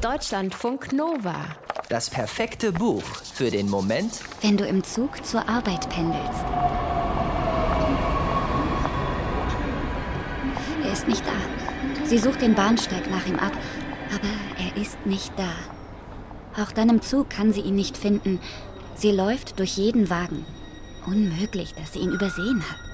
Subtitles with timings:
[0.00, 1.44] Deutschlandfunk Nova.
[1.90, 3.02] Das perfekte Buch
[3.34, 6.42] für den Moment, wenn du im Zug zur Arbeit pendelst.
[10.82, 12.06] Er ist nicht da.
[12.06, 13.52] Sie sucht den Bahnsteig nach ihm ab,
[14.14, 15.52] aber er ist nicht da.
[16.62, 18.40] Auch dann im Zug kann sie ihn nicht finden.
[18.94, 20.46] Sie läuft durch jeden Wagen.
[21.06, 22.89] Unmöglich, dass sie ihn übersehen hat.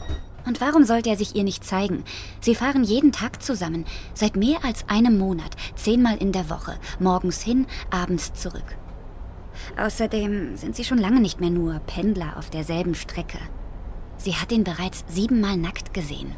[0.47, 2.05] Und warum sollte er sich ihr nicht zeigen?
[2.41, 3.85] Sie fahren jeden Tag zusammen,
[4.15, 8.77] seit mehr als einem Monat, zehnmal in der Woche, morgens hin, abends zurück.
[9.77, 13.39] Außerdem sind sie schon lange nicht mehr nur Pendler auf derselben Strecke.
[14.19, 16.35] Sie hat ihn bereits siebenmal nackt gesehen.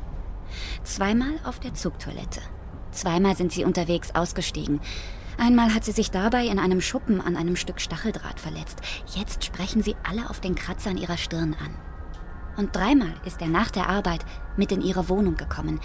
[0.83, 2.41] Zweimal auf der Zugtoilette.
[2.91, 4.81] Zweimal sind sie unterwegs ausgestiegen.
[5.37, 8.81] Einmal hat sie sich dabei in einem Schuppen an einem Stück Stacheldraht verletzt.
[9.15, 11.77] Jetzt sprechen sie alle auf den Kratzer an ihrer Stirn an.
[12.59, 14.27] Und dreimal ist er nach der Arbeit
[14.57, 15.81] mit in ihre Wohnung gekommen,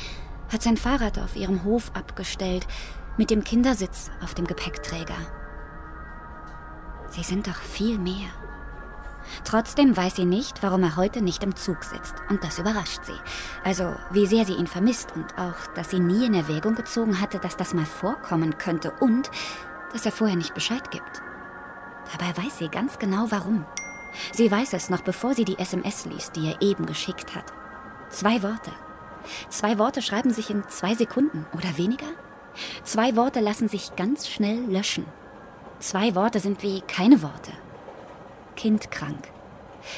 [0.51, 2.65] hat sein Fahrrad auf ihrem Hof abgestellt,
[3.15, 5.15] mit dem Kindersitz auf dem Gepäckträger.
[7.09, 8.27] Sie sind doch viel mehr.
[9.43, 12.15] Trotzdem weiß sie nicht, warum er heute nicht im Zug sitzt.
[12.29, 13.19] Und das überrascht sie.
[13.63, 17.37] Also, wie sehr sie ihn vermisst und auch, dass sie nie in Erwägung gezogen hatte,
[17.37, 19.29] dass das mal vorkommen könnte und
[19.93, 21.21] dass er vorher nicht Bescheid gibt.
[22.11, 23.63] Dabei weiß sie ganz genau warum.
[24.31, 27.45] Sie weiß es noch bevor sie die SMS liest, die er eben geschickt hat.
[28.09, 28.71] Zwei Worte.
[29.49, 32.07] Zwei Worte schreiben sich in zwei Sekunden oder weniger.
[32.83, 35.05] Zwei Worte lassen sich ganz schnell löschen.
[35.79, 37.51] Zwei Worte sind wie keine Worte.
[38.55, 39.29] Kind krank.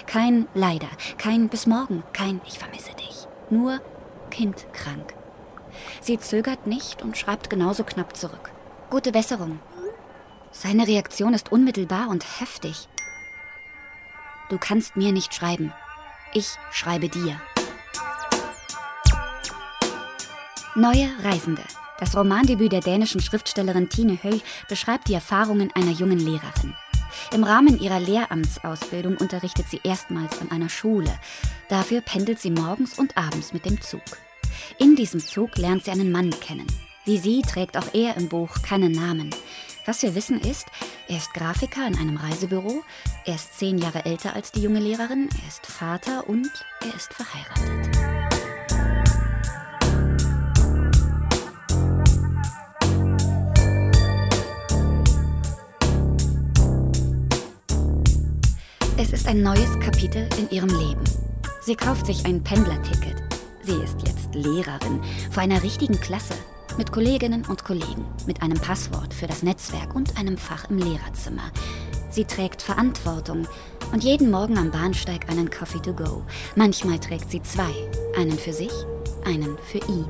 [0.07, 3.27] Kein leider, kein bis morgen, kein ich vermisse dich.
[3.49, 3.79] Nur
[4.31, 5.13] Kind krank.
[6.01, 8.51] Sie zögert nicht und schreibt genauso knapp zurück.
[8.89, 9.59] Gute Besserung.
[10.51, 12.87] Seine Reaktion ist unmittelbar und heftig.
[14.49, 15.73] Du kannst mir nicht schreiben.
[16.33, 17.41] Ich schreibe dir.
[20.75, 21.63] Neue Reisende.
[21.99, 26.75] Das Romandebüt der dänischen Schriftstellerin Tine Höll beschreibt die Erfahrungen einer jungen Lehrerin.
[27.33, 31.17] Im Rahmen ihrer Lehramtsausbildung unterrichtet sie erstmals an einer Schule.
[31.69, 34.03] Dafür pendelt sie morgens und abends mit dem Zug.
[34.77, 36.67] In diesem Zug lernt sie einen Mann kennen.
[37.05, 39.33] Wie sie trägt auch er im Buch keinen Namen.
[39.87, 40.65] Was wir wissen ist,
[41.07, 42.83] er ist Grafiker in einem Reisebüro,
[43.23, 46.49] er ist zehn Jahre älter als die junge Lehrerin, er ist Vater und
[46.81, 47.95] er ist verheiratet.
[58.97, 61.03] Es ist ein neues Kapitel in ihrem Leben.
[61.61, 63.21] Sie kauft sich ein Pendlerticket.
[63.61, 66.33] Sie ist jetzt Lehrerin vor einer richtigen Klasse
[66.77, 71.51] mit Kolleginnen und Kollegen, mit einem Passwort für das Netzwerk und einem Fach im Lehrerzimmer.
[72.09, 73.47] Sie trägt Verantwortung
[73.93, 76.23] und jeden Morgen am Bahnsteig einen Coffee to go.
[76.55, 77.71] Manchmal trägt sie zwei,
[78.17, 78.71] einen für sich,
[79.25, 80.07] einen für ihn.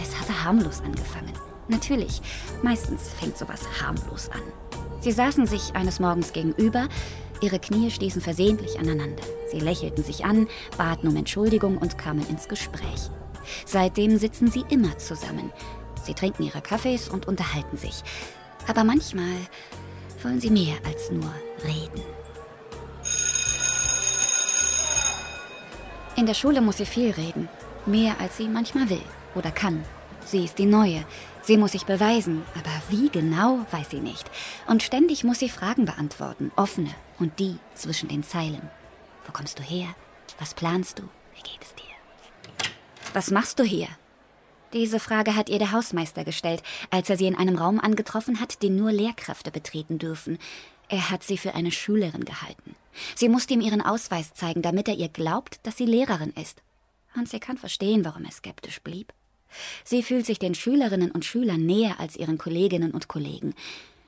[0.00, 1.32] Es hatte harmlos angefangen.
[1.68, 2.22] Natürlich,
[2.62, 4.42] meistens fängt sowas harmlos an.
[5.00, 6.88] Sie saßen sich eines Morgens gegenüber,
[7.40, 9.22] ihre Knie stießen versehentlich aneinander.
[9.50, 10.46] Sie lächelten sich an,
[10.78, 13.10] baten um Entschuldigung und kamen ins Gespräch.
[13.64, 15.52] Seitdem sitzen sie immer zusammen.
[16.04, 18.02] Sie trinken ihre Kaffees und unterhalten sich.
[18.66, 19.36] Aber manchmal
[20.22, 21.32] wollen sie mehr als nur
[21.64, 22.02] reden.
[26.16, 27.48] In der Schule muss sie viel reden.
[27.84, 29.02] Mehr als sie manchmal will
[29.34, 29.84] oder kann.
[30.24, 31.04] Sie ist die Neue.
[31.42, 34.28] Sie muss sich beweisen, aber wie genau, weiß sie nicht.
[34.66, 36.90] Und ständig muss sie Fragen beantworten, offene
[37.20, 38.68] und die zwischen den Zeilen.
[39.26, 39.88] Wo kommst du her?
[40.40, 41.04] Was planst du?
[41.34, 41.85] Wie geht es dir?
[43.16, 43.88] Was machst du hier?
[44.74, 48.62] Diese Frage hat ihr der Hausmeister gestellt, als er sie in einem Raum angetroffen hat,
[48.62, 50.36] den nur Lehrkräfte betreten dürfen.
[50.90, 52.76] Er hat sie für eine Schülerin gehalten.
[53.14, 56.60] Sie musste ihm ihren Ausweis zeigen, damit er ihr glaubt, dass sie Lehrerin ist.
[57.16, 59.14] Und sie kann verstehen, warum er skeptisch blieb.
[59.82, 63.54] Sie fühlt sich den Schülerinnen und Schülern näher als ihren Kolleginnen und Kollegen.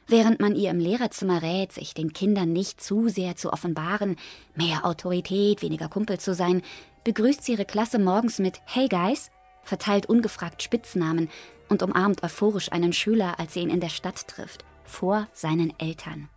[0.06, 4.16] Während man ihr im Lehrerzimmer rät, sich den Kindern nicht zu sehr zu offenbaren,
[4.54, 6.62] mehr Autorität, weniger Kumpel zu sein,
[7.08, 9.30] begrüßt sie ihre Klasse morgens mit Hey Guys,
[9.62, 11.30] verteilt ungefragt Spitznamen
[11.70, 16.28] und umarmt euphorisch einen Schüler, als sie ihn in der Stadt trifft, vor seinen Eltern.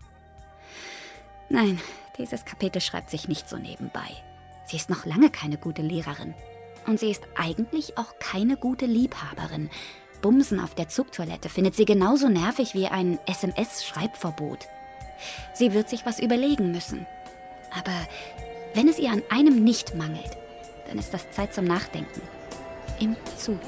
[1.50, 1.78] Nein,
[2.18, 4.08] dieses Kapitel schreibt sich nicht so nebenbei.
[4.66, 6.34] Sie ist noch lange keine gute Lehrerin.
[6.88, 9.70] Und sie ist eigentlich auch keine gute Liebhaberin.
[10.22, 14.70] Bumsen auf der Zugtoilette findet sie genauso nervig wie ein SMS-Schreibverbot.
[15.54, 17.06] Sie wird sich was überlegen müssen.
[17.78, 18.08] Aber
[18.74, 20.38] wenn es ihr an einem nicht mangelt,
[20.92, 22.22] dann ist das Zeit zum Nachdenken.
[23.00, 23.60] Im Zug.